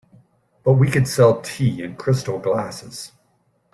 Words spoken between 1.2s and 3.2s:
tea in crystal glasses.